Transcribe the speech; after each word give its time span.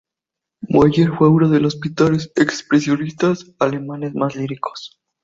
Mueller 0.61 1.11
fue 1.15 1.29
uno 1.29 1.47
de 1.47 1.59
los 1.59 1.75
pintores 1.75 2.31
expresionistas 2.35 3.45
alemanes 3.59 4.15
más 4.15 4.35
líricos. 4.35 4.99